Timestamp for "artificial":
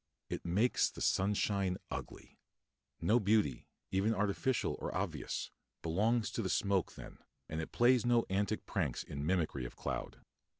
4.15-4.75